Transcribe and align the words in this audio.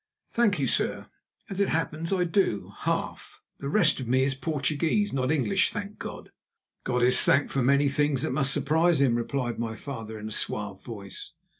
"Thank 0.31 0.57
you, 0.57 0.65
sir; 0.65 1.11
as 1.47 1.59
it 1.59 1.69
happens, 1.69 2.11
I 2.11 2.23
do, 2.23 2.73
half. 2.75 3.43
The 3.59 3.69
rest 3.69 3.99
of 3.99 4.07
me 4.07 4.23
is 4.23 4.33
Portuguese, 4.33 5.13
not 5.13 5.31
English, 5.31 5.69
thank 5.71 5.99
God." 5.99 6.31
"God 6.83 7.03
is 7.03 7.21
thanked 7.21 7.51
for 7.51 7.61
many 7.61 7.87
things 7.87 8.23
that 8.23 8.33
must 8.33 8.51
surprise 8.51 8.99
Him," 8.99 9.13
replied 9.13 9.59
my 9.59 9.75
father 9.75 10.17
in 10.17 10.27
a 10.27 10.31
suave 10.31 10.83
voice. 10.83 11.33